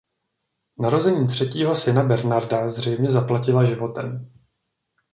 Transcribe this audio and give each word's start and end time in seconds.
Narození 0.79 1.27
třetího 1.27 1.75
syna 1.75 2.03
Bernarda 2.03 2.69
zřejmě 2.69 3.11
zaplatila 3.11 3.65
životem. 3.65 4.31